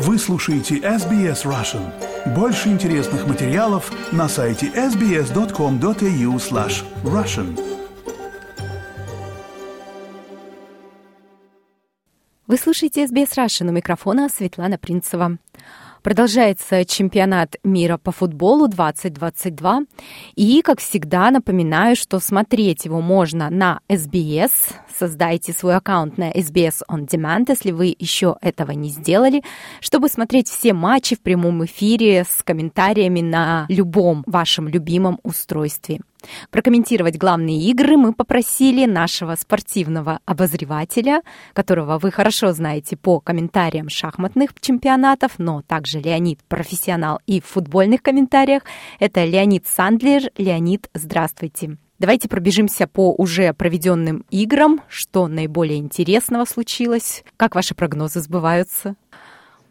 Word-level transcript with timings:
Вы 0.00 0.16
слушаете 0.16 0.76
SBS 0.76 1.44
Russian. 1.44 1.82
Больше 2.32 2.68
интересных 2.68 3.26
материалов 3.26 3.90
на 4.12 4.28
сайте 4.28 4.66
sbs.com.au 4.68 6.36
slash 6.36 6.84
russian. 7.02 7.58
Вы 12.46 12.56
слушаете 12.58 13.06
SBS 13.06 13.36
Russian. 13.36 13.70
У 13.70 13.72
микрофона 13.72 14.28
Светлана 14.28 14.78
Принцева. 14.78 15.36
Продолжается 16.02 16.84
чемпионат 16.84 17.56
мира 17.64 17.98
по 17.98 18.12
футболу 18.12 18.68
2022. 18.68 19.80
И, 20.36 20.62
как 20.62 20.80
всегда, 20.80 21.30
напоминаю, 21.30 21.96
что 21.96 22.20
смотреть 22.20 22.84
его 22.84 23.00
можно 23.00 23.50
на 23.50 23.80
SBS. 23.88 24.50
Создайте 24.98 25.52
свой 25.52 25.76
аккаунт 25.76 26.18
на 26.18 26.30
SBS 26.30 26.82
On 26.88 27.06
Demand, 27.06 27.46
если 27.48 27.72
вы 27.72 27.94
еще 27.98 28.36
этого 28.40 28.72
не 28.72 28.90
сделали, 28.90 29.42
чтобы 29.80 30.08
смотреть 30.08 30.48
все 30.48 30.72
матчи 30.72 31.16
в 31.16 31.20
прямом 31.20 31.64
эфире 31.64 32.24
с 32.24 32.42
комментариями 32.42 33.20
на 33.20 33.66
любом 33.68 34.22
вашем 34.26 34.68
любимом 34.68 35.18
устройстве. 35.22 36.00
Прокомментировать 36.50 37.18
главные 37.18 37.60
игры 37.70 37.96
мы 37.96 38.12
попросили 38.12 38.86
нашего 38.86 39.34
спортивного 39.34 40.20
обозревателя, 40.24 41.22
которого 41.52 41.98
вы 41.98 42.10
хорошо 42.10 42.52
знаете 42.52 42.96
по 42.96 43.20
комментариям 43.20 43.88
шахматных 43.88 44.50
чемпионатов, 44.60 45.32
но 45.38 45.62
также 45.62 46.00
Леонид 46.00 46.40
профессионал 46.48 47.20
и 47.26 47.40
в 47.40 47.46
футбольных 47.46 48.02
комментариях. 48.02 48.62
Это 48.98 49.24
Леонид 49.24 49.66
Сандлер. 49.66 50.30
Леонид, 50.36 50.88
здравствуйте. 50.94 51.76
Давайте 51.98 52.28
пробежимся 52.28 52.86
по 52.86 53.12
уже 53.12 53.52
проведенным 53.52 54.24
играм, 54.30 54.82
что 54.88 55.26
наиболее 55.26 55.78
интересного 55.78 56.44
случилось, 56.44 57.24
как 57.36 57.56
ваши 57.56 57.74
прогнозы 57.74 58.20
сбываются. 58.20 58.94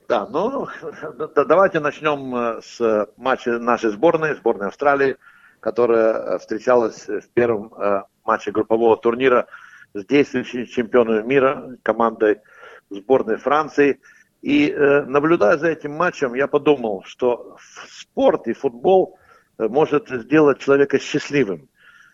Да, 0.10 0.28
ну 0.30 0.68
давайте 1.36 1.80
начнем 1.80 2.36
э, 2.36 2.62
с 2.62 3.08
матча 3.18 3.60
нашей 3.60 3.92
сборной, 3.92 4.36
сборной 4.36 4.68
Австралии 4.68 5.18
которая 5.60 6.14
э, 6.14 6.40
встречалась 6.40 7.08
в 7.08 7.30
первом 7.34 7.74
э, 7.74 8.04
матче 8.26 8.52
группового 8.52 8.98
турнира 8.98 9.48
с 9.94 10.06
действующим 10.06 10.66
чемпионом 10.66 11.28
мира, 11.28 11.78
командой 11.84 12.42
сборной 12.90 13.38
Франции. 13.38 14.00
И 14.42 14.70
э, 14.70 15.04
наблюдая 15.06 15.58
за 15.58 15.70
этим 15.70 15.94
матчем, 15.94 16.34
я 16.34 16.48
подумал, 16.48 17.04
что 17.06 17.58
спорт 17.90 18.48
и 18.48 18.54
футбол 18.54 19.18
может 19.58 20.10
сделать 20.10 20.60
человека 20.60 21.00
счастливым. 21.00 21.68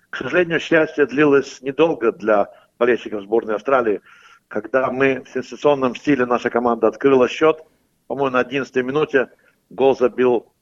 К 0.10 0.18
сожалению, 0.18 0.60
счастье 0.60 1.06
длилось 1.06 1.62
недолго 1.62 2.12
для 2.14 2.50
болельщиков 2.80 3.24
сборной 3.24 3.56
Австралии, 3.56 4.02
когда 4.48 4.92
мы 4.92 5.22
в 5.22 5.30
сенсационном 5.30 5.96
стиле, 5.96 6.26
наша 6.26 6.50
команда 6.50 6.88
открыла 6.88 7.28
счет, 7.28 7.64
по-моему, 8.08 8.32
на 8.32 8.40
11 8.40 8.76
минуте 8.78 9.30
гол 9.72 9.98
забил 9.98 10.53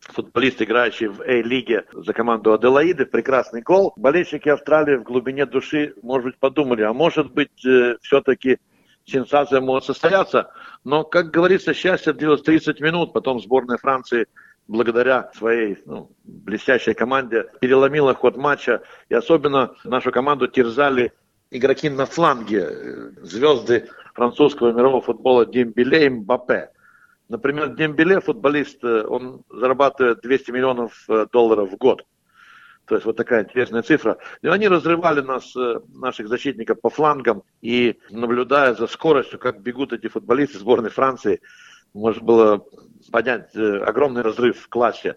футболист, 0.00 0.60
играющий 0.62 1.08
в 1.08 1.20
A-лиге 1.22 1.84
за 1.92 2.12
команду 2.12 2.52
Аделаиды, 2.52 3.06
прекрасный 3.06 3.62
гол. 3.62 3.92
Болельщики 3.96 4.48
Австралии 4.48 4.96
в 4.96 5.02
глубине 5.02 5.46
души, 5.46 5.94
может 6.02 6.24
быть, 6.26 6.38
подумали, 6.38 6.82
а 6.82 6.92
может 6.92 7.32
быть, 7.32 7.64
э, 7.64 7.96
все-таки 8.02 8.58
сенсация 9.04 9.60
может 9.60 9.84
состояться. 9.84 10.50
Но, 10.84 11.04
как 11.04 11.30
говорится, 11.30 11.74
счастье 11.74 12.12
длилось 12.12 12.42
30 12.42 12.80
минут, 12.80 13.12
потом 13.12 13.40
сборная 13.40 13.78
Франции 13.78 14.26
благодаря 14.68 15.30
своей 15.34 15.78
ну, 15.84 16.10
блестящей 16.24 16.94
команде 16.94 17.46
переломила 17.60 18.14
ход 18.14 18.36
матча. 18.36 18.82
И 19.08 19.14
особенно 19.14 19.74
нашу 19.84 20.12
команду 20.12 20.46
терзали 20.46 21.12
игроки 21.50 21.90
на 21.90 22.06
фланге, 22.06 22.68
э, 22.70 23.10
звезды 23.22 23.88
французского 24.14 24.72
мирового 24.72 25.02
футбола 25.02 25.46
Дембеле 25.46 26.06
и 26.06 26.08
Мбаппе. 26.08 26.70
Например, 27.30 27.68
Дембеле, 27.68 28.20
футболист, 28.20 28.82
э, 28.82 29.04
он 29.06 29.44
зарабатывает 29.48 30.20
200 30.20 30.50
миллионов 30.50 31.04
э, 31.08 31.26
долларов 31.32 31.70
в 31.70 31.76
год. 31.76 32.04
То 32.86 32.96
есть 32.96 33.06
вот 33.06 33.16
такая 33.16 33.44
интересная 33.44 33.82
цифра. 33.82 34.18
И 34.42 34.48
они 34.48 34.66
разрывали 34.66 35.20
нас, 35.20 35.54
э, 35.54 35.78
наших 35.94 36.26
защитников 36.26 36.80
по 36.80 36.90
флангам. 36.90 37.44
И 37.62 38.00
наблюдая 38.10 38.74
за 38.74 38.88
скоростью, 38.88 39.38
как 39.38 39.62
бегут 39.62 39.92
эти 39.92 40.08
футболисты 40.08 40.58
сборной 40.58 40.90
Франции, 40.90 41.40
можно 41.94 42.20
было 42.20 42.66
понять 43.12 43.54
огромный 43.54 44.22
разрыв 44.22 44.58
в 44.58 44.68
классе 44.68 45.16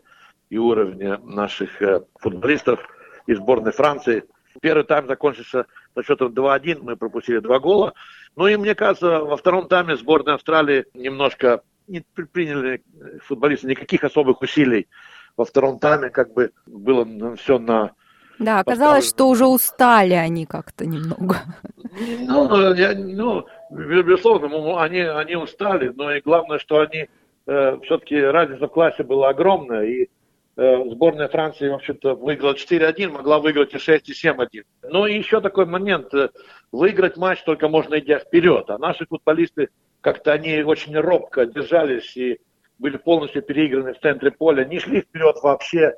и 0.52 0.60
уровне 0.60 1.18
наших 1.18 1.72
футболистов 2.20 2.80
из 3.26 3.38
сборной 3.38 3.72
Франции. 3.72 4.24
Первый 4.62 4.84
тайм 4.84 5.08
закончился 5.08 5.66
со 5.96 6.04
счетом 6.04 6.32
2-1, 6.32 6.80
мы 6.84 6.96
пропустили 6.96 7.40
два 7.40 7.60
гола. 7.60 7.94
Ну 8.36 8.46
и 8.48 8.56
мне 8.56 8.76
кажется, 8.76 9.20
во 9.20 9.36
втором 9.36 9.68
тайме 9.68 9.96
сборная 9.96 10.36
Австралии 10.36 10.86
немножко 10.94 11.64
не 11.88 12.04
предприняли 12.14 12.84
футболисты 13.26 13.68
никаких 13.68 14.04
особых 14.04 14.42
усилий. 14.42 14.88
Во 15.36 15.46
втором 15.46 15.80
тайме 15.80 16.10
как 16.10 16.34
бы 16.34 16.52
было 16.66 17.36
все 17.36 17.58
на... 17.58 17.92
Да, 18.40 18.60
оказалось, 18.60 19.08
что 19.08 19.30
уже 19.30 19.46
устали 19.46 20.14
они 20.14 20.46
как-то 20.46 20.86
немного. 20.86 21.38
Ну, 21.96 22.74
я, 22.74 22.96
ну 22.96 23.46
безусловно, 23.70 24.82
они, 24.82 25.00
они 25.02 25.36
устали, 25.36 25.94
но 25.96 26.12
и 26.12 26.22
главное, 26.22 26.58
что 26.58 26.80
они 26.80 27.08
э, 27.46 27.78
все-таки 27.84 28.20
разница 28.20 28.66
в 28.66 28.72
классе 28.72 29.04
была 29.04 29.30
огромная, 29.30 29.84
и 29.84 30.10
э, 30.58 30.90
сборная 30.90 31.28
Франции, 31.28 31.70
в 31.70 31.76
общем-то, 31.76 32.16
выиграла 32.16 32.54
4-1, 32.54 33.12
могла 33.12 33.40
выиграть 33.40 33.76
и 33.76 33.78
6, 33.78 34.10
и 34.10 34.28
7-1. 34.28 34.64
Ну 34.90 35.06
и 35.06 35.16
еще 35.16 35.40
такой 35.40 35.66
момент, 35.66 36.12
э, 36.16 36.30
выиграть 36.72 37.18
матч 37.18 37.44
только 37.44 37.68
можно 37.70 38.00
идя 38.00 38.18
вперед, 38.18 38.70
а 38.70 38.80
наши 38.80 39.06
футболисты 39.06 39.70
как-то 40.04 40.34
они 40.34 40.62
очень 40.64 40.96
робко 40.98 41.46
держались 41.46 42.16
и 42.18 42.40
были 42.78 42.98
полностью 42.98 43.42
переиграны 43.42 43.94
в 43.94 44.00
центре 44.00 44.32
поля, 44.32 44.66
не 44.66 44.78
шли 44.78 45.02
вперед 45.02 45.38
вообще, 45.42 45.96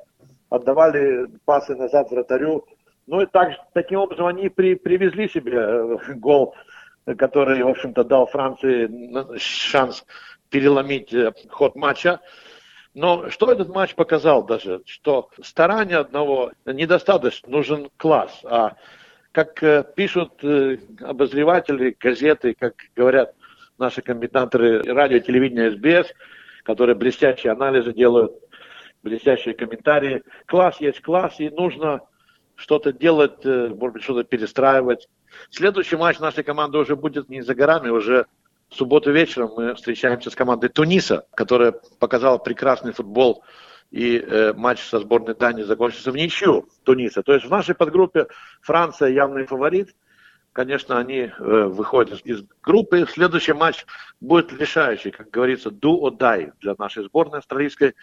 отдавали 0.48 1.26
пасы 1.44 1.74
назад 1.74 2.10
вратарю. 2.10 2.64
Ну 3.08 3.22
и 3.22 3.26
так, 3.26 3.54
таким 3.74 3.98
образом 3.98 4.26
они 4.26 4.48
при, 4.48 4.76
привезли 4.76 5.28
себе 5.28 5.58
э, 5.58 5.96
гол, 6.14 6.54
который, 7.18 7.62
в 7.64 7.68
общем-то, 7.68 8.04
дал 8.04 8.26
Франции 8.26 8.88
шанс 9.38 10.04
переломить 10.50 11.12
э, 11.12 11.32
ход 11.50 11.74
матча. 11.74 12.20
Но 12.94 13.28
что 13.28 13.50
этот 13.50 13.70
матч 13.70 13.96
показал 13.96 14.44
даже? 14.44 14.82
Что 14.86 15.30
старания 15.42 15.96
одного 15.96 16.52
недостаточно, 16.64 17.50
нужен 17.50 17.90
класс. 17.96 18.40
А 18.44 18.76
как 19.32 19.60
э, 19.64 19.84
пишут 19.96 20.44
обозреватели, 21.00 21.96
газеты, 21.98 22.54
как 22.56 22.74
говорят 22.94 23.34
наши 23.78 24.02
комментаторы 24.02 24.82
радио, 24.82 25.18
телевидения 25.18 25.70
СБС, 25.70 26.12
которые 26.64 26.96
блестящие 26.96 27.52
анализы 27.52 27.92
делают, 27.92 28.32
блестящие 29.02 29.54
комментарии. 29.54 30.22
Класс 30.46 30.80
есть 30.80 31.00
класс, 31.00 31.38
и 31.38 31.50
нужно 31.50 32.00
что-то 32.56 32.92
делать, 32.92 33.44
э, 33.44 33.68
может 33.68 33.94
быть, 33.94 34.02
что-то 34.02 34.24
перестраивать. 34.24 35.08
Следующий 35.50 35.96
матч 35.96 36.18
нашей 36.18 36.42
команды 36.42 36.78
уже 36.78 36.96
будет 36.96 37.28
не 37.28 37.42
за 37.42 37.54
горами, 37.54 37.90
уже 37.90 38.26
в 38.68 38.74
субботу 38.74 39.12
вечером 39.12 39.52
мы 39.56 39.74
встречаемся 39.74 40.30
с 40.30 40.34
командой 40.34 40.68
Туниса, 40.68 41.26
которая 41.34 41.74
показала 42.00 42.38
прекрасный 42.38 42.92
футбол, 42.92 43.44
и 43.90 44.18
э, 44.18 44.52
матч 44.54 44.80
со 44.80 44.98
сборной 44.98 45.36
Дании 45.36 45.62
закончился 45.62 46.10
в 46.10 46.16
ничью 46.16 46.68
Туниса. 46.82 47.22
То 47.22 47.34
есть 47.34 47.46
в 47.46 47.50
нашей 47.50 47.74
подгруппе 47.74 48.26
Франция 48.62 49.10
явный 49.10 49.46
фаворит– 49.46 49.94
конечно, 50.56 50.98
они 50.98 51.18
э, 51.18 51.30
выходят 51.38 52.22
из 52.24 52.42
группы. 52.62 53.06
Следующий 53.10 53.52
матч 53.52 53.84
будет 54.22 54.54
решающий, 54.54 55.10
как 55.10 55.28
говорится, 55.28 55.68
do 55.68 56.00
or 56.00 56.16
die 56.16 56.50
для 56.62 56.74
нашей 56.78 57.04
сборной 57.04 57.40
австралийской, 57.40 57.94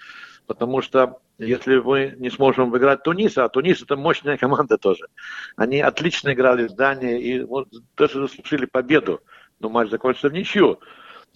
потому 0.46 0.84
что 0.84 1.20
если 1.40 1.80
мы 1.80 2.14
не 2.20 2.30
сможем 2.30 2.70
выиграть 2.70 3.02
Туниса, 3.02 3.44
а 3.44 3.50
Тунис 3.50 3.82
это 3.82 3.96
мощная 3.96 4.38
команда 4.38 4.78
тоже, 4.78 5.08
они 5.56 5.82
отлично 5.82 6.34
играли 6.34 6.68
в 6.68 6.76
Дании 6.76 7.20
и 7.20 7.42
вот, 7.42 7.70
даже 7.98 8.22
заслужили 8.22 8.68
победу, 8.68 9.22
но 9.60 9.70
матч 9.70 9.90
закончился 9.90 10.30
в 10.30 10.34
ничью 10.34 10.80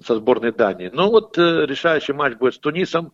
со 0.05 0.17
сборной 0.17 0.51
Дании. 0.51 0.91
Ну 0.93 1.09
вот 1.09 1.35
э, 1.39 1.65
решающий 1.65 2.13
матч 2.13 2.35
будет 2.35 2.53
с 2.53 2.59
Тунисом, 2.59 3.11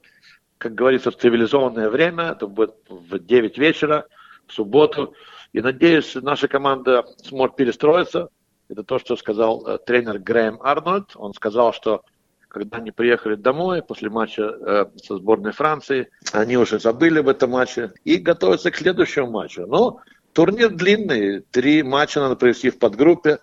как 0.57 0.75
говорится, 0.75 1.09
в 1.09 1.15
цивилизованное 1.15 1.89
время, 1.89 2.31
это 2.31 2.47
будет 2.47 2.75
в 2.89 3.17
9 3.17 3.57
вечера, 3.57 4.07
в 4.45 4.51
субботу. 4.51 5.15
И 5.53 5.61
надеюсь, 5.61 6.15
наша 6.15 6.47
команда 6.47 7.05
сможет 7.23 7.55
перестроиться. 7.55 8.29
Это 8.69 8.83
то, 8.83 8.97
что 8.97 9.15
сказал 9.15 9.65
э, 9.67 9.77
тренер 9.77 10.17
Грэм 10.17 10.59
Арнольд. 10.61 11.11
Он 11.15 11.33
сказал, 11.33 11.73
что 11.73 12.03
когда 12.47 12.77
они 12.77 12.91
приехали 12.91 13.35
домой 13.35 13.83
после 13.83 14.09
матча 14.09 14.41
э, 14.41 14.85
со 14.97 15.17
сборной 15.17 15.51
Франции, 15.51 16.09
они 16.31 16.57
уже 16.57 16.79
забыли 16.79 17.19
об 17.19 17.29
этом 17.29 17.51
матче 17.51 17.91
и 18.03 18.17
готовятся 18.17 18.71
к 18.71 18.75
следующему 18.77 19.29
матчу. 19.29 19.67
Но 19.67 20.01
турнир 20.33 20.69
длинный, 20.69 21.41
три 21.51 21.83
матча 21.83 22.19
надо 22.19 22.35
провести 22.35 22.71
в 22.71 22.79
подгруппе. 22.79 23.37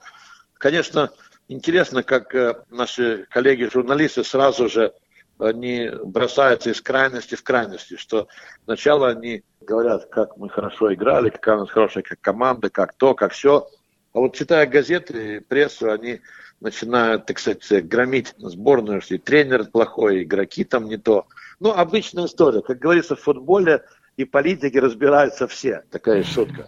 Конечно, 0.54 1.10
интересно, 1.46 2.02
как 2.02 2.34
э, 2.34 2.64
наши 2.70 3.26
коллеги-журналисты 3.30 4.24
сразу 4.24 4.68
же 4.68 4.92
они 5.40 5.90
бросаются 6.04 6.70
из 6.70 6.80
крайности 6.80 7.34
в 7.34 7.42
крайности, 7.42 7.96
что 7.96 8.28
сначала 8.64 9.08
они 9.08 9.42
говорят, 9.60 10.06
как 10.06 10.36
мы 10.36 10.48
хорошо 10.48 10.92
играли, 10.92 11.30
какая 11.30 11.56
у 11.56 11.60
нас 11.60 11.70
хорошая 11.70 12.02
как 12.02 12.20
команда, 12.20 12.70
как 12.70 12.94
то, 12.94 13.14
как 13.14 13.32
все. 13.32 13.66
А 14.12 14.18
вот 14.18 14.34
читая 14.34 14.66
газеты, 14.66 15.40
прессу, 15.40 15.90
они 15.90 16.20
начинают, 16.60 17.26
так 17.26 17.38
сказать, 17.38 17.88
громить 17.88 18.34
сборную, 18.38 19.00
что 19.00 19.14
и 19.14 19.18
тренер 19.18 19.66
плохой, 19.66 20.20
и 20.20 20.22
игроки 20.24 20.64
там 20.64 20.86
не 20.86 20.96
то. 20.96 21.26
Ну, 21.58 21.72
обычная 21.72 22.26
история. 22.26 22.62
Как 22.62 22.78
говорится, 22.78 23.16
в 23.16 23.20
футболе 23.20 23.84
и 24.16 24.24
политике 24.24 24.80
разбираются 24.80 25.46
все. 25.46 25.84
Такая 25.90 26.22
шутка. 26.22 26.66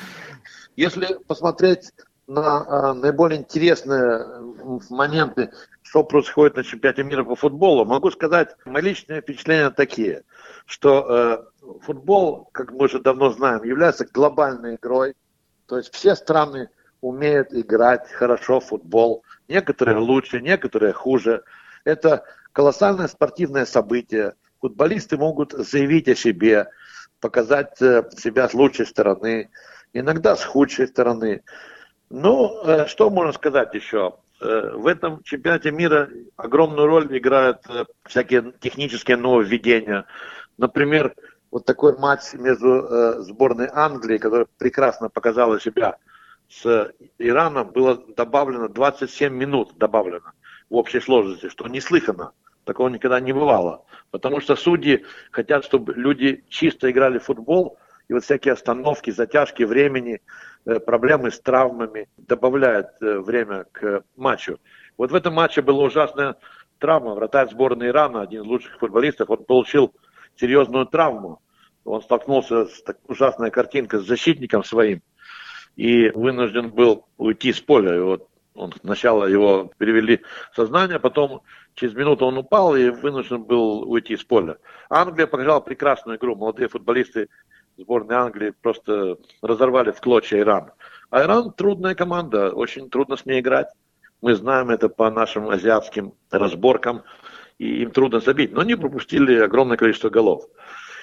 Если 0.76 1.18
посмотреть 1.26 1.92
на 2.26 2.90
а, 2.90 2.94
наиболее 2.94 3.40
интересные 3.40 4.24
моменты, 4.88 5.50
что 5.90 6.04
происходит 6.04 6.54
на 6.54 6.62
чемпионате 6.62 7.02
мира 7.02 7.24
по 7.24 7.34
футболу, 7.34 7.84
могу 7.84 8.12
сказать, 8.12 8.54
мои 8.64 8.80
личные 8.80 9.22
впечатления 9.22 9.70
такие, 9.70 10.22
что 10.64 11.50
э, 11.64 11.78
футбол, 11.82 12.48
как 12.52 12.70
мы 12.70 12.84
уже 12.84 13.00
давно 13.00 13.30
знаем, 13.30 13.64
является 13.64 14.04
глобальной 14.04 14.76
игрой. 14.76 15.16
То 15.66 15.78
есть 15.78 15.92
все 15.92 16.14
страны 16.14 16.70
умеют 17.00 17.52
играть 17.52 18.08
хорошо 18.12 18.60
в 18.60 18.66
футбол. 18.66 19.24
Некоторые 19.48 19.98
лучше, 19.98 20.40
некоторые 20.40 20.92
хуже. 20.92 21.42
Это 21.82 22.22
колоссальное 22.52 23.08
спортивное 23.08 23.66
событие. 23.66 24.34
Футболисты 24.60 25.16
могут 25.16 25.50
заявить 25.50 26.06
о 26.06 26.14
себе, 26.14 26.68
показать 27.18 27.82
э, 27.82 28.08
себя 28.16 28.48
с 28.48 28.54
лучшей 28.54 28.86
стороны, 28.86 29.50
иногда 29.92 30.36
с 30.36 30.44
худшей 30.44 30.86
стороны. 30.86 31.42
Ну, 32.10 32.62
э, 32.62 32.86
что 32.86 33.10
можно 33.10 33.32
сказать 33.32 33.74
еще? 33.74 34.14
Э, 34.40 34.72
в 34.74 34.86
этом 34.86 35.22
чемпионате 35.22 35.70
мира 35.70 36.08
огромную 36.36 36.86
роль 36.86 37.18
играют 37.18 37.58
э, 37.68 37.84
всякие 38.06 38.52
технические 38.60 39.16
нововведения. 39.16 40.06
Например, 40.56 41.14
вот 41.50 41.64
такой 41.64 41.98
матч 41.98 42.32
между 42.34 43.22
сборной 43.22 43.68
Англии, 43.72 44.18
которая 44.18 44.46
прекрасно 44.58 45.08
показала 45.08 45.60
себя 45.60 45.96
с 46.48 46.92
Ираном, 47.18 47.70
было 47.70 47.96
добавлено 48.16 48.68
27 48.68 49.34
минут 49.34 49.76
добавлено 49.76 50.32
в 50.68 50.76
общей 50.76 51.00
сложности, 51.00 51.48
что 51.48 51.66
неслыханно. 51.66 52.32
Такого 52.64 52.88
никогда 52.88 53.18
не 53.20 53.32
бывало. 53.32 53.84
Потому 54.10 54.40
что 54.40 54.54
судьи 54.56 55.04
хотят, 55.30 55.64
чтобы 55.64 55.94
люди 55.94 56.44
чисто 56.48 56.90
играли 56.90 57.18
в 57.18 57.24
футбол, 57.24 57.78
и 58.10 58.12
вот 58.12 58.24
всякие 58.24 58.54
остановки, 58.54 59.12
затяжки 59.12 59.62
времени, 59.62 60.20
э, 60.66 60.80
проблемы 60.80 61.30
с 61.30 61.38
травмами 61.38 62.08
добавляют 62.16 62.88
э, 63.00 63.20
время 63.20 63.66
к 63.70 64.02
матчу. 64.16 64.58
Вот 64.98 65.12
в 65.12 65.14
этом 65.14 65.34
матче 65.34 65.62
была 65.62 65.84
ужасная 65.84 66.34
травма. 66.80 67.14
Вратарь 67.14 67.48
сборной 67.50 67.86
Ирана, 67.86 68.22
один 68.22 68.42
из 68.42 68.46
лучших 68.48 68.80
футболистов, 68.80 69.30
он 69.30 69.44
получил 69.44 69.94
серьезную 70.34 70.86
травму. 70.86 71.40
Он 71.84 72.02
столкнулся 72.02 72.66
с 72.66 72.82
такой 72.82 73.00
ужасной 73.06 73.52
картинкой 73.52 74.00
с 74.00 74.08
защитником 74.08 74.64
своим 74.64 75.02
и 75.76 76.10
вынужден 76.10 76.70
был 76.70 77.06
уйти 77.16 77.52
с 77.52 77.60
поля. 77.60 77.94
И 77.94 78.00
вот 78.00 78.28
он 78.54 78.72
сначала 78.82 79.26
его 79.26 79.70
перевели 79.78 80.20
в 80.50 80.56
сознание, 80.56 80.98
потом 80.98 81.42
через 81.76 81.94
минуту 81.94 82.26
он 82.26 82.38
упал 82.38 82.74
и 82.74 82.90
вынужден 82.90 83.44
был 83.44 83.88
уйти 83.88 84.16
с 84.16 84.24
поля. 84.24 84.56
Англия 84.88 85.28
показала 85.28 85.60
прекрасную 85.60 86.18
игру. 86.18 86.34
Молодые 86.34 86.68
футболисты 86.68 87.28
сборной 87.80 88.16
Англии 88.16 88.52
просто 88.62 89.18
разорвали 89.42 89.90
в 89.90 90.00
клочья 90.00 90.38
Иран. 90.38 90.70
А 91.10 91.22
Иран 91.22 91.52
трудная 91.52 91.94
команда, 91.94 92.50
очень 92.50 92.88
трудно 92.90 93.16
с 93.16 93.26
ней 93.26 93.40
играть. 93.40 93.68
Мы 94.20 94.34
знаем 94.34 94.70
это 94.70 94.88
по 94.88 95.10
нашим 95.10 95.48
азиатским 95.48 96.12
разборкам, 96.30 97.02
и 97.58 97.82
им 97.82 97.90
трудно 97.90 98.20
забить. 98.20 98.52
Но 98.52 98.60
они 98.60 98.74
пропустили 98.74 99.38
огромное 99.40 99.76
количество 99.76 100.10
голов. 100.10 100.44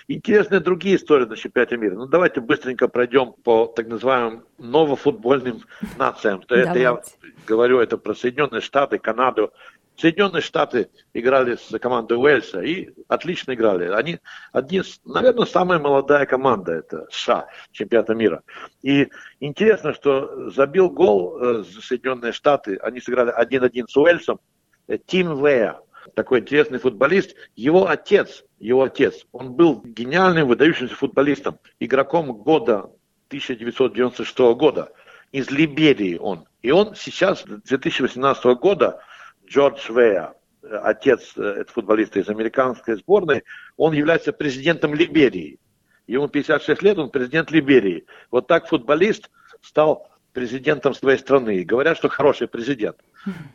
Интересные 0.10 0.62
другие 0.62 0.96
истории 0.96 1.26
на 1.26 1.36
чемпионате 1.36 1.76
мира. 1.76 1.96
Ну, 1.96 2.06
давайте 2.06 2.40
быстренько 2.40 2.88
пройдем 2.88 3.34
по 3.44 3.66
так 3.66 3.88
называемым 3.88 4.46
новофутбольным 4.58 5.64
нациям. 5.98 6.42
Это 6.48 6.80
я 6.80 7.02
говорю 7.46 7.80
это 7.80 7.98
про 7.98 8.14
Соединенные 8.14 8.62
Штаты, 8.62 9.00
Канаду, 9.00 9.52
Соединенные 9.98 10.42
Штаты 10.42 10.90
играли 11.14 11.56
с 11.56 11.78
командой 11.80 12.18
Уэльса 12.18 12.62
и 12.62 12.90
отлично 13.08 13.54
играли. 13.54 13.86
Они 13.90 14.20
одни, 14.52 14.84
наверное, 15.04 15.46
самая 15.46 15.80
молодая 15.80 16.26
команда, 16.28 16.74
это 16.74 17.08
США, 17.12 17.48
чемпионата 17.72 18.14
мира. 18.14 18.44
И 18.84 19.10
интересно, 19.40 19.94
что 19.94 20.52
забил 20.52 20.92
гол 20.92 21.40
э, 21.40 21.64
Соединенные 21.82 22.32
Штаты, 22.32 22.78
они 22.78 23.02
сыграли 23.02 23.34
1-1 23.36 23.86
с 23.88 23.98
Уэльсом, 23.98 24.40
э, 24.88 25.00
Тим 25.04 25.44
Вея, 25.44 25.80
такой 26.14 26.42
интересный 26.42 26.78
футболист. 26.78 27.36
Его 27.56 27.88
отец, 27.88 28.46
его 28.60 28.84
отец, 28.84 29.26
он 29.32 29.54
был 29.54 29.82
гениальным, 29.84 30.48
выдающимся 30.48 30.94
футболистом, 30.94 31.58
игроком 31.80 32.34
года 32.34 32.92
1996 33.30 34.38
года. 34.56 34.92
Из 35.32 35.50
Либерии 35.50 36.18
он. 36.18 36.46
И 36.62 36.72
он 36.72 36.96
сейчас, 36.96 37.44
2018 37.44 38.46
года, 38.60 39.02
Джордж 39.48 39.92
Вея, 39.92 40.34
отец 40.62 41.34
э, 41.38 41.42
этого 41.42 41.74
футболиста 41.74 42.20
из 42.20 42.30
американской 42.30 42.96
сборной, 42.96 43.44
он 43.78 43.94
является 43.94 44.34
президентом 44.34 44.94
Либерии. 44.94 45.60
Ему 46.08 46.28
56 46.28 46.82
лет, 46.84 46.98
он 46.98 47.10
президент 47.10 47.52
Либерии. 47.52 48.06
Вот 48.32 48.48
так 48.48 48.68
футболист 48.68 49.30
стал 49.62 50.10
президентом 50.34 50.94
своей 50.94 51.18
страны. 51.18 51.64
Говорят, 51.64 51.98
что 51.98 52.10
хороший 52.10 52.48
президент. 52.48 52.98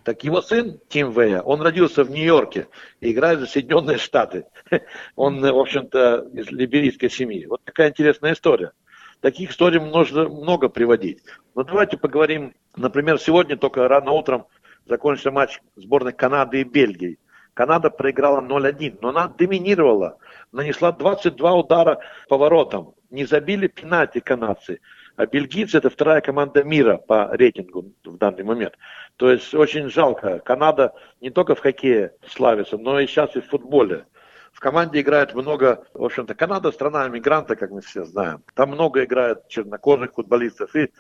Так 0.05 0.25
его 0.25 0.43
сын, 0.43 0.81
Тим 0.89 1.13
Вея, 1.13 1.41
он 1.41 1.63
родился 1.63 2.05
в 2.05 2.11
Нью-Йорке 2.11 2.67
и 3.01 3.13
играет 3.13 3.41
за 3.41 3.47
Соединенные 3.47 3.99
Штаты. 3.99 4.47
Он, 5.17 5.41
в 5.41 5.59
общем-то, 5.59 6.29
из 6.35 6.51
либерийской 6.51 7.09
семьи. 7.09 7.47
Вот 7.47 7.63
такая 7.65 7.91
интересная 7.91 8.35
история. 8.35 8.73
Таких 9.21 9.53
историй 9.53 9.79
можно 9.79 10.29
много 10.29 10.69
приводить. 10.69 11.23
Но 11.55 11.63
давайте 11.63 11.97
поговорим, 11.97 12.55
например, 12.77 13.19
сегодня 13.19 13.57
только 13.57 13.87
рано 13.87 14.11
утром 14.11 14.47
закончился 14.87 15.31
матч 15.31 15.61
сборной 15.77 16.13
Канады 16.13 16.61
и 16.61 16.65
Бельгии. 16.65 17.19
Канада 17.55 17.91
проиграла 17.91 18.41
0-1, 18.41 18.99
но 19.03 19.09
она 19.09 19.29
доминировала, 19.29 20.19
нанесла 20.53 20.93
22 20.93 21.55
удара 21.55 22.01
по 22.29 22.39
воротам. 22.39 22.95
Не 23.11 23.27
забили 23.27 23.67
пенальти 23.67 24.21
канадцы. 24.21 24.81
А 25.17 25.27
бельгийцы 25.27 25.77
это 25.77 25.91
вторая 25.91 26.23
команда 26.23 26.65
мира 26.65 26.97
по 26.97 27.29
рейтингу 27.37 27.93
в 28.05 28.17
данный 28.17 28.45
момент. 28.45 28.79
То 29.17 29.31
есть 29.31 29.55
очень 29.55 29.91
жалко. 29.91 30.39
Канада 30.39 30.95
не 31.21 31.29
только 31.29 31.55
в 31.55 31.61
хоккее 31.61 32.15
славится, 32.27 32.79
но 32.79 32.99
и 32.99 33.07
сейчас 33.07 33.37
и 33.37 33.41
в 33.41 33.47
футболе. 33.49 34.07
В 34.53 34.61
команде 34.61 35.01
играет 35.01 35.35
много, 35.35 35.85
в 35.93 36.05
общем-то, 36.05 36.35
Канада 36.35 36.73
страна 36.73 37.07
иммигранта, 37.07 37.57
как 37.57 37.71
мы 37.71 37.83
все 37.83 38.05
знаем. 38.05 38.43
Там 38.55 38.71
много 38.71 39.05
играет 39.05 39.49
чернокожих 39.49 40.15
футболистов. 40.15 40.75
И, 40.77 40.91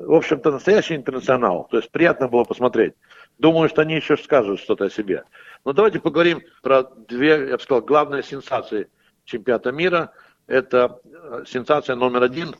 в 0.00 0.14
общем-то, 0.14 0.50
настоящий 0.50 0.96
интернационал. 0.96 1.68
То 1.70 1.76
есть 1.76 1.90
приятно 1.90 2.28
было 2.28 2.44
посмотреть. 2.44 2.94
Думаю, 3.38 3.68
что 3.68 3.82
они 3.82 3.94
еще 3.94 4.16
скажут 4.16 4.60
что-то 4.60 4.84
о 4.84 4.90
себе. 4.90 5.24
Но 5.64 5.72
давайте 5.72 6.00
поговорим 6.00 6.42
про 6.62 6.82
две, 6.82 7.48
я 7.48 7.56
бы 7.56 7.62
сказал, 7.62 7.82
главные 7.82 8.22
сенсации 8.22 8.88
чемпионата 9.24 9.72
мира. 9.72 10.12
Это 10.46 11.00
э, 11.04 11.44
сенсация 11.46 11.96
номер 11.96 12.22
один 12.22 12.54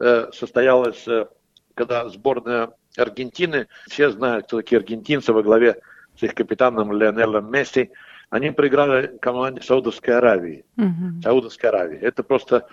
э, 0.00 0.30
состоялась, 0.32 1.06
э, 1.06 1.26
когда 1.74 2.08
сборная 2.08 2.72
Аргентины, 2.96 3.68
все 3.88 4.10
знают, 4.10 4.46
кто 4.46 4.58
такие 4.58 4.78
аргентинцы 4.78 5.32
во 5.32 5.42
главе 5.42 5.80
с 6.18 6.22
их 6.22 6.34
капитаном 6.34 6.92
Леонелом 6.92 7.50
Месси, 7.52 7.90
они 8.30 8.50
проиграли 8.50 9.18
команде 9.18 9.62
Саудовской 9.62 10.16
Аравии. 10.16 10.64
Mm-hmm. 10.78 11.22
Саудовской 11.22 11.68
Аравии. 11.68 11.98
Это 11.98 12.22
просто 12.22 12.66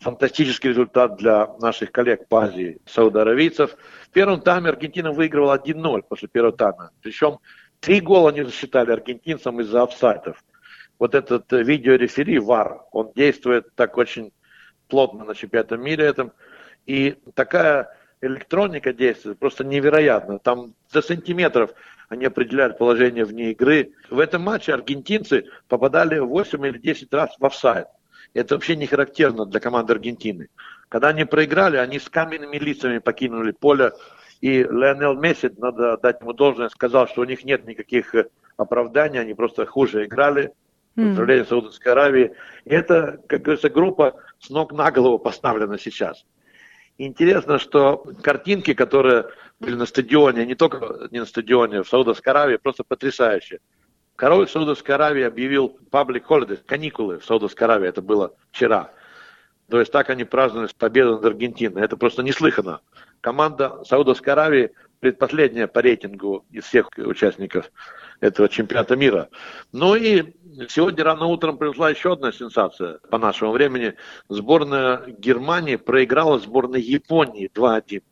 фантастический 0.00 0.70
результат 0.70 1.16
для 1.16 1.48
наших 1.58 1.92
коллег 1.92 2.28
по 2.28 2.44
Азии, 2.44 2.78
саудоаравийцев. 2.86 3.76
В 4.02 4.10
первом 4.10 4.40
тайме 4.40 4.70
Аргентина 4.70 5.12
выигрывала 5.12 5.58
1-0 5.58 6.02
после 6.08 6.28
первого 6.28 6.56
тайма. 6.56 6.90
Причем 7.02 7.38
три 7.80 8.00
гола 8.00 8.30
не 8.30 8.44
засчитали 8.44 8.92
аргентинцам 8.92 9.60
из-за 9.60 9.82
офсайтов. 9.82 10.42
Вот 10.98 11.14
этот 11.14 11.52
э, 11.52 11.62
видеорефери 11.62 12.38
ВАР, 12.38 12.82
он 12.92 13.12
действует 13.14 13.74
так 13.74 13.96
очень 13.98 14.32
плотно 14.88 15.24
на 15.24 15.34
чемпионате 15.34 15.76
мира 15.76 16.02
этом. 16.02 16.32
И 16.86 17.16
такая 17.34 17.90
электроника 18.20 18.92
действует 18.92 19.38
просто 19.38 19.64
невероятно. 19.64 20.38
Там 20.38 20.74
за 20.90 21.02
сантиметров 21.02 21.72
они 22.08 22.24
определяют 22.24 22.78
положение 22.78 23.24
вне 23.24 23.50
игры. 23.50 23.92
В 24.10 24.20
этом 24.20 24.42
матче 24.42 24.72
аргентинцы 24.72 25.46
попадали 25.68 26.18
8 26.18 26.66
или 26.66 26.78
10 26.78 27.12
раз 27.12 27.34
в 27.38 27.44
офсайд. 27.44 27.88
Это 28.36 28.54
вообще 28.54 28.76
не 28.76 28.86
характерно 28.86 29.46
для 29.46 29.60
команды 29.60 29.94
Аргентины. 29.94 30.48
Когда 30.90 31.08
они 31.08 31.24
проиграли, 31.24 31.78
они 31.78 31.98
с 31.98 32.10
каменными 32.10 32.58
лицами 32.58 32.98
покинули 32.98 33.52
поле. 33.52 33.92
И 34.42 34.58
Леонел 34.58 35.14
Месси, 35.14 35.50
надо 35.56 35.96
дать 35.96 36.20
ему 36.20 36.34
должное, 36.34 36.68
сказал, 36.68 37.08
что 37.08 37.22
у 37.22 37.24
них 37.24 37.44
нет 37.44 37.66
никаких 37.66 38.14
э, 38.14 38.28
оправданий, 38.58 39.18
они 39.18 39.32
просто 39.32 39.64
хуже 39.64 40.04
играли. 40.04 40.52
Поздравление 40.94 41.44
mm. 41.44 41.48
Саудовской 41.48 41.92
Аравии. 41.92 42.32
И 42.66 42.70
это, 42.70 43.20
как 43.26 43.40
говорится, 43.40 43.70
группа 43.70 44.16
с 44.38 44.50
ног 44.50 44.72
на 44.72 44.90
голову 44.90 45.18
поставлена 45.18 45.78
сейчас. 45.78 46.26
Интересно, 46.98 47.58
что 47.58 48.04
картинки, 48.22 48.74
которые 48.74 49.26
были 49.60 49.76
на 49.76 49.86
стадионе, 49.86 50.44
не 50.44 50.54
только 50.54 51.08
не 51.10 51.20
на 51.20 51.26
стадионе, 51.26 51.82
в 51.82 51.88
Саудовской 51.88 52.32
Аравии, 52.32 52.56
просто 52.56 52.84
потрясающие. 52.84 53.60
Король 54.16 54.48
Саудовской 54.48 54.94
Аравии 54.94 55.22
объявил 55.22 55.78
public 55.90 56.24
holidays, 56.26 56.60
каникулы 56.66 57.18
в 57.18 57.24
Саудовской 57.24 57.66
Аравии, 57.66 57.88
это 57.88 58.00
было 58.00 58.34
вчера. 58.50 58.90
То 59.68 59.80
есть 59.80 59.92
так 59.92 60.10
они 60.10 60.24
праздновали 60.24 60.70
победу 60.78 61.16
над 61.16 61.24
Аргентиной. 61.24 61.82
Это 61.82 61.96
просто 61.96 62.22
неслыханно. 62.22 62.80
Команда 63.20 63.82
Саудовской 63.84 64.32
Аравии 64.32 64.72
предпоследняя 65.00 65.66
по 65.66 65.82
рейтингу 65.82 66.46
из 66.50 66.64
всех 66.64 66.88
участников 66.96 67.70
этого 68.20 68.48
чемпионата 68.48 68.96
мира. 68.96 69.28
Ну 69.72 69.94
и 69.94 70.34
сегодня 70.68 71.04
рано 71.04 71.26
утром 71.26 71.58
произошла 71.58 71.90
еще 71.90 72.12
одна 72.12 72.32
сенсация 72.32 72.98
по 73.10 73.18
нашему 73.18 73.52
времени. 73.52 73.94
Сборная 74.28 75.02
Германии 75.18 75.76
проиграла 75.76 76.38
сборной 76.38 76.80
Японии 76.80 77.50
2-1. 77.52 78.02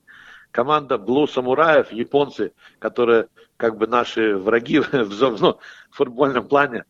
Команда 0.54 0.94
Blue 0.94 1.26
Самураев, 1.26 1.90
японцы, 1.90 2.52
которые 2.78 3.26
как 3.56 3.76
бы 3.76 3.88
наши 3.88 4.36
враги 4.36 4.78
в, 4.92 5.40
ну, 5.40 5.58
в 5.90 5.96
футбольном 5.96 6.46
плане, 6.46 6.84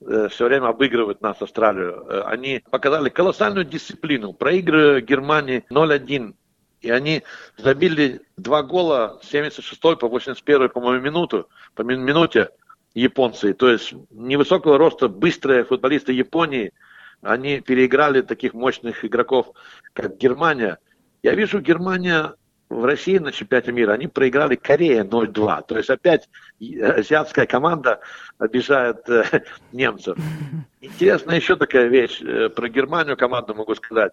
э, 0.00 0.28
все 0.30 0.46
время 0.46 0.68
обыгрывают 0.68 1.20
нас, 1.20 1.36
Австралию. 1.42 2.06
Э, 2.08 2.22
они 2.22 2.64
показали 2.70 3.10
колоссальную 3.10 3.66
дисциплину. 3.66 4.32
Проигры 4.32 5.02
Германии 5.02 5.62
0-1 5.70 6.34
и 6.80 6.90
они 6.90 7.22
забили 7.58 8.22
два 8.38 8.62
гола 8.62 9.20
с 9.22 9.28
76 9.28 9.80
по 9.80 10.08
81, 10.08 10.70
по-моему, 10.70 11.04
минуту, 11.04 11.50
по 11.74 11.82
минуте 11.82 12.48
японцы. 12.94 13.52
То 13.52 13.68
есть 13.68 13.92
невысокого 14.10 14.78
роста, 14.78 15.08
быстрые 15.08 15.64
футболисты 15.64 16.14
Японии, 16.14 16.72
они 17.20 17.60
переиграли 17.60 18.22
таких 18.22 18.54
мощных 18.54 19.04
игроков, 19.04 19.52
как 19.92 20.16
Германия. 20.16 20.78
Я 21.22 21.34
вижу, 21.34 21.60
Германия 21.60 22.34
в 22.72 22.84
России 22.84 23.18
на 23.18 23.32
чемпионате 23.32 23.72
мира, 23.72 23.92
они 23.92 24.06
проиграли 24.06 24.56
Корее 24.56 25.04
0-2. 25.04 25.64
То 25.66 25.76
есть 25.76 25.90
опять 25.90 26.28
азиатская 26.60 27.46
команда 27.46 28.00
обижает 28.38 29.08
э, 29.08 29.44
немцев. 29.72 30.16
Интересная 30.80 31.36
еще 31.36 31.56
такая 31.56 31.88
вещь 31.88 32.20
э, 32.22 32.48
про 32.48 32.68
Германию 32.68 33.16
команду 33.16 33.54
могу 33.54 33.74
сказать 33.74 34.12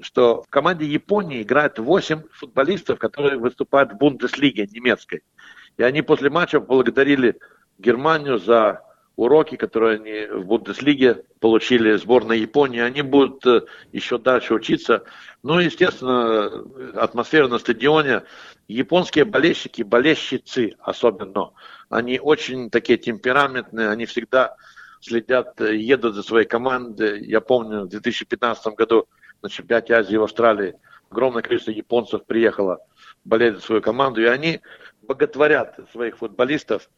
что 0.00 0.42
в 0.42 0.48
команде 0.48 0.86
Японии 0.86 1.42
играет 1.42 1.80
8 1.80 2.22
футболистов, 2.32 3.00
которые 3.00 3.36
выступают 3.36 3.92
в 3.92 3.96
Бундеслиге 3.96 4.68
немецкой. 4.70 5.22
И 5.76 5.82
они 5.82 6.02
после 6.02 6.30
матча 6.30 6.60
благодарили 6.60 7.38
Германию 7.78 8.38
за 8.38 8.82
уроки, 9.18 9.56
которые 9.56 9.96
они 9.96 10.26
в 10.26 10.46
Бундеслиге 10.46 11.24
получили 11.40 11.96
сборной 11.96 12.38
Японии. 12.38 12.78
Они 12.78 13.02
будут 13.02 13.44
э, 13.46 13.62
еще 13.90 14.16
дальше 14.16 14.54
учиться. 14.54 15.02
Ну, 15.42 15.58
естественно, 15.58 16.64
атмосфера 16.94 17.48
на 17.48 17.58
стадионе. 17.58 18.22
Японские 18.68 19.24
болельщики, 19.24 19.82
болельщицы 19.82 20.76
особенно, 20.78 21.50
они 21.88 22.20
очень 22.20 22.70
такие 22.70 22.96
темпераментные, 22.96 23.90
они 23.90 24.06
всегда 24.06 24.54
следят, 25.00 25.60
э, 25.60 25.74
едут 25.76 26.14
за 26.14 26.22
своей 26.22 26.46
командой. 26.46 27.20
Я 27.26 27.40
помню, 27.40 27.86
в 27.86 27.88
2015 27.88 28.74
году 28.76 29.08
на 29.42 29.48
чемпионате 29.48 29.94
Азии 29.94 30.16
в 30.16 30.22
Австралии 30.22 30.76
огромное 31.10 31.42
количество 31.42 31.72
японцев 31.72 32.24
приехало 32.24 32.78
болеть 33.24 33.56
за 33.56 33.62
свою 33.62 33.82
команду, 33.82 34.22
и 34.22 34.26
они 34.26 34.60
боготворят 35.02 35.76
своих 35.90 36.18
футболистов, 36.18 36.88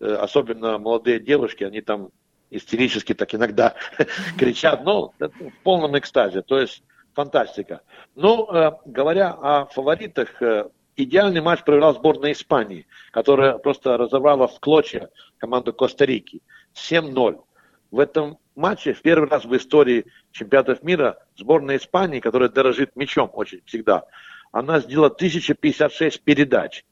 особенно 0.00 0.78
молодые 0.78 1.20
девушки, 1.20 1.64
они 1.64 1.80
там 1.80 2.10
истерически 2.50 3.14
так 3.14 3.34
иногда 3.34 3.74
кричат, 4.38 4.84
но 4.84 5.12
в 5.18 5.30
полном 5.62 5.98
экстазе, 5.98 6.42
то 6.42 6.58
есть 6.58 6.82
фантастика. 7.14 7.82
Ну, 8.14 8.48
э, 8.52 8.72
говоря 8.86 9.32
о 9.32 9.66
фаворитах, 9.66 10.40
э, 10.40 10.68
идеальный 10.96 11.40
матч 11.40 11.64
провела 11.64 11.92
сборная 11.92 12.32
Испании, 12.32 12.86
которая 13.10 13.58
просто 13.58 13.96
разорвала 13.96 14.46
в 14.46 14.60
клочья 14.60 15.10
команду 15.38 15.72
Коста-Рики 15.72 16.42
7-0. 16.74 17.42
В 17.90 17.98
этом 17.98 18.38
матче 18.54 18.92
в 18.92 19.02
первый 19.02 19.28
раз 19.28 19.44
в 19.44 19.56
истории 19.56 20.06
чемпионатов 20.32 20.82
мира 20.82 21.18
сборная 21.36 21.78
Испании, 21.78 22.20
которая 22.20 22.50
дорожит 22.50 22.94
мячом 22.96 23.30
очень 23.32 23.62
всегда, 23.64 24.04
она 24.52 24.80
сделала 24.80 25.08
1056 25.08 26.22
передач 26.22 26.80
э, 26.80 26.84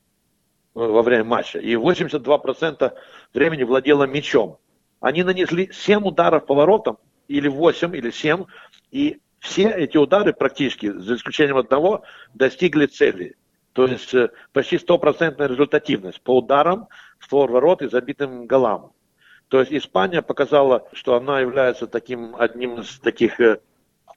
во 0.76 1.02
время 1.02 1.24
матча 1.24 1.58
и 1.58 1.74
82% 1.74 2.92
времени 3.32 3.62
владела 3.62 4.04
мячом. 4.04 4.58
Они 5.00 5.22
нанесли 5.22 5.70
7 5.72 6.06
ударов 6.06 6.44
по 6.44 6.54
воротам, 6.54 6.98
или 7.28 7.48
8, 7.48 7.96
или 7.96 8.10
7, 8.10 8.44
и 8.90 9.18
все 9.40 9.70
эти 9.70 9.96
удары 9.96 10.34
практически, 10.34 10.90
за 10.92 11.16
исключением 11.16 11.56
одного, 11.56 12.02
достигли 12.34 12.86
цели. 12.86 13.36
То 13.72 13.86
есть 13.86 14.12
э, 14.14 14.30
почти 14.52 14.78
стопроцентная 14.78 15.48
результативность 15.48 16.20
по 16.20 16.38
ударам, 16.38 16.88
створ 17.20 17.50
ворот 17.50 17.82
и 17.82 17.88
забитым 17.88 18.46
голам. 18.46 18.92
То 19.48 19.60
есть 19.60 19.72
Испания 19.72 20.22
показала, 20.22 20.88
что 20.92 21.14
она 21.14 21.40
является 21.40 21.86
таким 21.86 22.36
одним 22.36 22.80
из 22.80 22.98
таких 23.00 23.40
э, 23.40 23.60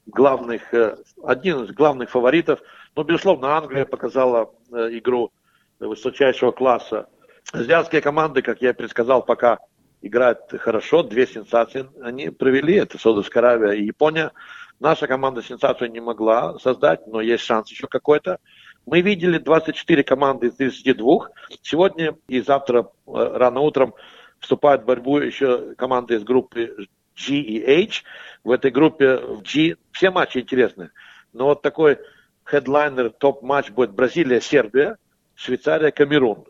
главных, 0.07 0.73
э, 0.73 0.97
один 1.23 1.63
из 1.63 1.71
главных 1.71 2.09
фаворитов. 2.09 2.59
Но, 2.95 3.03
безусловно, 3.03 3.55
Англия 3.55 3.85
показала 3.85 4.51
игру 4.71 5.31
высочайшего 5.79 6.51
класса. 6.51 7.07
Азиатские 7.51 8.01
команды, 8.01 8.41
как 8.41 8.61
я 8.61 8.73
предсказал, 8.73 9.23
пока 9.23 9.59
играют 10.01 10.39
хорошо. 10.59 11.03
Две 11.03 11.27
сенсации 11.27 11.89
они 12.01 12.29
провели. 12.29 12.75
Это 12.75 12.97
Саудовская 12.97 13.43
Аравия 13.43 13.73
и 13.79 13.85
Япония. 13.85 14.31
Наша 14.79 15.07
команда 15.07 15.41
сенсацию 15.41 15.91
не 15.91 15.99
могла 15.99 16.57
создать, 16.59 17.05
но 17.07 17.21
есть 17.21 17.43
шанс 17.43 17.69
еще 17.69 17.87
какой-то. 17.87 18.39
Мы 18.85 19.01
видели 19.01 19.37
24 19.37 20.03
команды 20.03 20.47
из 20.47 20.55
32. 20.55 21.29
Сегодня 21.61 22.15
и 22.27 22.41
завтра 22.41 22.89
рано 23.05 23.59
утром 23.59 23.93
вступают 24.39 24.83
в 24.83 24.85
борьбу 24.85 25.17
еще 25.17 25.75
команды 25.75 26.15
из 26.15 26.23
группы 26.23 26.87
G 27.15 27.35
и 27.35 27.85
H. 27.85 28.03
В 28.43 28.51
этой 28.51 28.71
группе 28.71 29.19
G 29.43 29.75
все 29.91 30.11
матчи 30.11 30.37
интересны. 30.37 30.91
Но 31.33 31.45
вот 31.45 31.61
такой 31.61 31.99
хедлайнер, 32.45 33.09
топ-матч 33.11 33.69
будет 33.71 33.91
Бразилия-Сербия, 33.91 34.97
Швейцария-Камерун. 35.39 36.45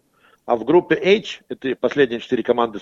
А 0.45 0.55
в 0.55 0.65
группе 0.65 0.95
H, 0.95 1.41
это 1.47 1.75
последние 1.75 2.19
четыре 2.19 2.41
команды 2.41 2.79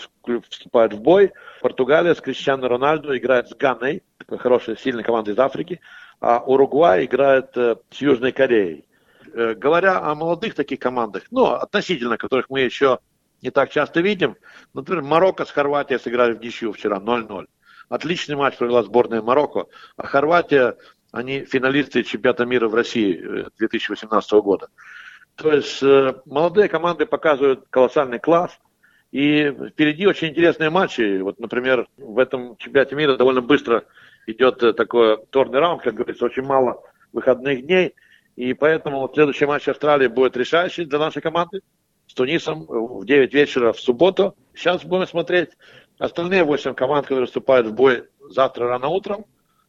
вступают 0.50 0.94
в 0.94 1.02
бой, 1.02 1.34
Португалия 1.62 2.16
с 2.16 2.22
Криштиану 2.22 2.68
Рональду 2.68 3.16
играет 3.16 3.50
с 3.50 3.56
Ганой, 3.56 4.04
такой 4.18 4.38
хорошая, 4.38 4.78
сильная 4.78 5.04
команда 5.04 5.32
из 5.32 5.40
Африки, 5.40 5.82
а 6.22 6.40
Уругвай 6.40 7.06
играет 7.06 7.56
э, 7.58 7.76
с 7.92 7.98
Южной 7.98 8.32
Кореей. 8.32 8.86
Э, 9.34 9.54
говоря 9.54 10.00
о 10.00 10.16
молодых 10.16 10.56
таких 10.56 10.80
командах, 10.80 11.24
ну, 11.30 11.48
относительно 11.48 12.18
которых 12.18 12.50
мы 12.50 12.62
еще 12.62 13.00
не 13.42 13.52
так 13.52 13.70
часто 13.70 14.00
видим. 14.00 14.38
Например, 14.74 15.04
Марокко 15.04 15.44
с 15.44 15.52
Хорватией 15.52 16.00
сыграли 16.00 16.34
в 16.34 16.42
ничью 16.42 16.72
вчера 16.72 17.00
0-0. 17.00 17.48
Отличный 17.90 18.36
матч 18.36 18.58
провела 18.58 18.84
сборная 18.84 19.22
Марокко. 19.22 19.66
А 19.98 20.08
Хорватия, 20.08 20.78
они 21.12 21.44
финалисты 21.44 22.04
чемпионата 22.04 22.46
мира 22.46 22.70
в 22.70 22.76
России 22.76 23.46
2018 23.58 24.34
э, 24.34 24.42
года. 24.42 24.70
То 25.38 25.54
есть 25.54 25.84
э, 25.84 26.16
молодые 26.26 26.68
команды 26.68 27.06
показывают 27.06 27.66
колоссальный 27.70 28.20
класс. 28.20 28.60
И 29.12 29.56
впереди 29.70 30.06
очень 30.06 30.30
интересные 30.30 30.70
матчи. 30.70 31.22
Вот, 31.22 31.40
например, 31.40 31.88
в 31.98 32.20
этом 32.20 32.58
чемпионате 32.58 32.96
мира 32.96 33.16
довольно 33.16 33.42
быстро 33.42 33.86
идет 34.26 34.62
э, 34.64 34.74
такой 34.74 35.18
торный 35.30 35.60
раунд, 35.60 35.84
как 35.84 35.94
говорится, 35.94 36.26
очень 36.26 36.44
мало 36.44 36.82
выходных 37.14 37.66
дней. 37.66 37.94
И 38.36 38.54
поэтому 38.54 39.10
следующий 39.14 39.46
матч 39.46 39.68
Австралии 39.70 40.08
будет 40.08 40.36
решающий 40.36 40.86
для 40.86 41.00
нашей 41.00 41.22
команды 41.22 41.62
с 42.08 42.14
Тунисом 42.14 42.66
в 42.68 43.06
9 43.06 43.34
вечера 43.34 43.74
в 43.74 43.80
субботу. 43.80 44.36
Сейчас 44.56 44.84
будем 44.84 45.08
смотреть 45.08 45.52
остальные 46.00 46.44
8 46.44 46.74
команд, 46.74 47.06
которые 47.06 47.26
выступают 47.26 47.68
в 47.68 47.74
бой 47.74 48.06
завтра 48.30 48.68
рано 48.68 48.88
утром. 48.88 49.26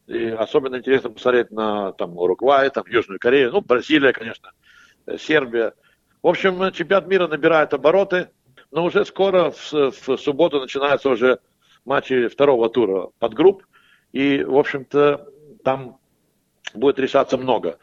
И 0.06 0.28
особенно 0.28 0.76
интересно 0.76 1.10
посмотреть 1.10 1.50
на 1.50 1.92
там, 1.92 2.16
Уругвай, 2.16 2.70
там, 2.70 2.84
Южную 2.88 3.20
Корею, 3.20 3.52
ну, 3.52 3.60
Бразилия, 3.60 4.14
конечно, 4.14 4.48
э, 4.48 4.67
Сербия. 5.16 5.74
В 6.22 6.28
общем, 6.28 6.72
чемпионат 6.72 7.06
мира 7.06 7.28
набирает 7.28 7.72
обороты, 7.72 8.28
но 8.70 8.84
уже 8.84 9.04
скоро, 9.04 9.50
в, 9.50 9.72
в 9.72 10.16
субботу, 10.18 10.60
начинаются 10.60 11.08
уже 11.08 11.38
матчи 11.84 12.28
второго 12.28 12.68
тура 12.68 13.08
под 13.18 13.34
групп. 13.34 13.64
И, 14.12 14.42
в 14.42 14.56
общем-то, 14.56 15.28
там 15.64 15.98
будет 16.74 16.98
решаться 16.98 17.36
много. 17.36 17.78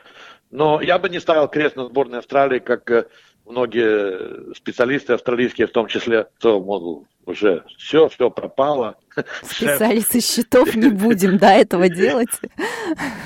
Но 0.52 0.82
я 0.82 1.00
бы 1.00 1.10
не 1.10 1.20
ставил 1.20 1.48
крест 1.48 1.76
на 1.76 1.86
сборной 1.86 2.20
Австралии 2.20 2.60
как 2.60 2.90
э, 2.92 3.08
многие 3.46 4.54
специалисты 4.56 5.14
австралийские 5.14 5.68
в 5.68 5.72
том 5.72 5.88
числе, 5.88 6.28
то, 6.40 6.60
мол, 6.60 7.06
уже 7.26 7.64
все, 7.78 8.08
все 8.10 8.30
пропало. 8.30 8.96
Специалисты 9.44 10.22
счетов 10.22 10.76
не 10.76 10.90
будем, 10.90 11.38
да, 11.38 11.54
этого 11.54 11.90
делать. 11.90 12.30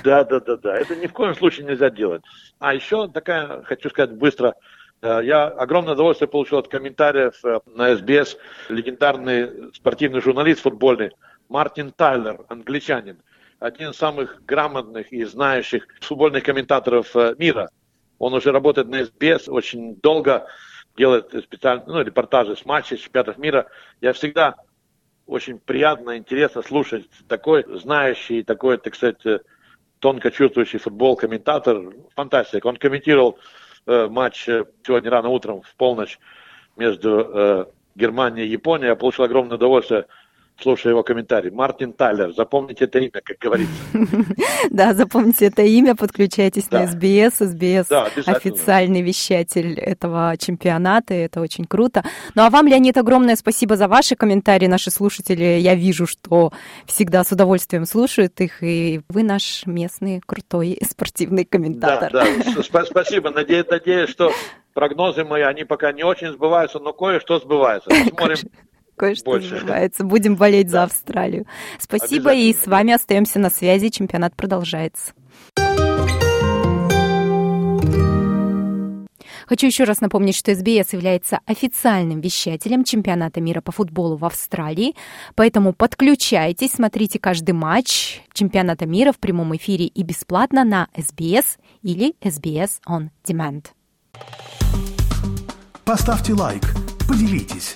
Да, 0.03 0.23
да, 0.23 0.39
да, 0.39 0.55
да. 0.55 0.77
Это 0.77 0.95
ни 0.95 1.07
в 1.07 1.13
коем 1.13 1.35
случае 1.35 1.65
нельзя 1.67 1.89
делать. 1.89 2.23
А 2.59 2.73
еще 2.73 3.09
такая, 3.09 3.63
хочу 3.63 3.89
сказать 3.89 4.11
быстро, 4.11 4.55
э, 5.01 5.19
я 5.23 5.47
огромное 5.47 5.93
удовольствие 5.93 6.29
получил 6.29 6.59
от 6.59 6.69
комментариев 6.69 7.33
э, 7.43 7.59
на 7.75 7.95
СБС. 7.97 8.37
Легендарный 8.69 9.73
спортивный 9.73 10.21
журналист 10.21 10.61
футбольный 10.61 11.11
Мартин 11.49 11.91
Тайлер, 11.91 12.45
англичанин. 12.47 13.17
Один 13.59 13.89
из 13.89 13.97
самых 13.97 14.41
грамотных 14.45 15.11
и 15.11 15.25
знающих 15.25 15.85
футбольных 15.99 16.43
комментаторов 16.43 17.13
э, 17.15 17.35
мира. 17.37 17.69
Он 18.19 18.33
уже 18.33 18.51
работает 18.51 18.87
на 18.89 19.03
СБС 19.03 19.47
очень 19.47 19.95
долго, 19.95 20.47
делает 20.97 21.33
специальные 21.43 21.87
ну, 21.87 22.01
репортажи 22.01 22.55
с 22.55 22.65
матчей, 22.65 22.97
с 22.97 23.01
чемпионатов 23.01 23.37
мира. 23.37 23.67
Я 24.01 24.13
всегда 24.13 24.55
очень 25.25 25.59
приятно, 25.59 26.17
интересно 26.17 26.61
слушать 26.61 27.07
такой 27.27 27.65
знающий, 27.79 28.43
такой, 28.43 28.77
так 28.77 28.95
сказать, 28.95 29.23
тонко 29.99 30.31
чувствующий 30.31 30.79
футбол 30.79 31.15
комментатор. 31.15 31.93
Фантастика. 32.15 32.67
Он 32.67 32.77
комментировал 32.77 33.39
э, 33.85 34.07
матч 34.07 34.47
э, 34.49 34.65
сегодня 34.85 35.11
рано 35.11 35.29
утром 35.29 35.61
в 35.61 35.75
полночь 35.75 36.19
между 36.75 37.19
э, 37.19 37.65
Германией 37.95 38.47
и 38.47 38.51
Японией. 38.51 38.89
Я 38.89 38.95
получил 38.95 39.25
огромное 39.25 39.57
удовольствие 39.57 40.07
слушая 40.61 40.93
его 40.93 41.03
комментарий. 41.03 41.51
Мартин 41.51 41.93
Тайлер, 41.93 42.33
запомните 42.33 42.85
это 42.85 42.99
имя, 42.99 43.21
как 43.23 43.37
говорится. 43.39 43.73
Да, 44.69 44.93
запомните 44.93 45.45
это 45.45 45.61
имя, 45.61 45.95
подключайтесь 45.95 46.69
на 46.71 46.85
СБС. 46.87 47.37
СБС 47.39 47.91
официальный 48.27 49.01
вещатель 49.01 49.79
этого 49.79 50.35
чемпионата, 50.37 51.13
это 51.13 51.41
очень 51.41 51.65
круто. 51.65 52.03
Ну 52.35 52.43
а 52.43 52.49
вам, 52.49 52.67
Леонид, 52.67 52.97
огромное 52.97 53.35
спасибо 53.35 53.75
за 53.75 53.87
ваши 53.87 54.15
комментарии. 54.15 54.67
Наши 54.67 54.91
слушатели, 54.91 55.43
я 55.43 55.75
вижу, 55.75 56.05
что 56.05 56.51
всегда 56.85 57.23
с 57.23 57.31
удовольствием 57.31 57.85
слушают 57.85 58.39
их, 58.41 58.61
и 58.61 59.01
вы 59.09 59.23
наш 59.23 59.65
местный 59.65 60.21
крутой 60.25 60.77
спортивный 60.89 61.45
комментатор. 61.45 62.11
Да, 62.11 62.25
да, 62.73 62.83
спасибо. 62.83 63.31
Надеюсь, 63.31 63.67
надеюсь, 63.69 64.09
что 64.09 64.31
прогнозы 64.73 65.23
мои, 65.23 65.41
они 65.41 65.63
пока 65.63 65.91
не 65.91 66.03
очень 66.03 66.31
сбываются, 66.31 66.79
но 66.79 66.93
кое-что 66.93 67.39
сбывается. 67.39 67.89
Посмотрим, 68.11 68.37
кое-что 68.99 69.35
называется. 69.35 70.03
Будем 70.03 70.35
болеть 70.35 70.69
за 70.69 70.83
Австралию. 70.83 71.45
Спасибо, 71.79 72.33
и 72.33 72.53
с 72.53 72.67
вами 72.67 72.93
остаемся 72.93 73.39
на 73.39 73.49
связи. 73.49 73.89
Чемпионат 73.89 74.35
продолжается. 74.35 75.13
Хочу 79.47 79.65
еще 79.65 79.85
раз 79.85 79.99
напомнить, 79.99 80.35
что 80.35 80.53
СБС 80.53 80.93
является 80.93 81.39
официальным 81.47 82.21
вещателем 82.21 82.83
чемпионата 82.83 83.41
мира 83.41 83.61
по 83.61 83.71
футболу 83.71 84.15
в 84.15 84.23
Австралии, 84.23 84.93
поэтому 85.33 85.73
подключайтесь, 85.73 86.73
смотрите 86.73 87.17
каждый 87.17 87.53
матч 87.53 88.21
чемпионата 88.31 88.85
мира 88.85 89.11
в 89.11 89.17
прямом 89.17 89.55
эфире 89.55 89.85
и 89.85 90.03
бесплатно 90.03 90.63
на 90.63 90.87
СБС 90.95 91.57
или 91.81 92.13
SBS 92.21 92.79
On 92.87 93.09
Demand. 93.25 93.65
Поставьте 95.83 96.33
лайк, 96.33 96.61
поделитесь 97.07 97.75